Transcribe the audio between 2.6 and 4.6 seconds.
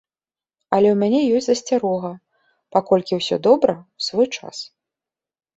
паколькі ўсё добра ў свой час.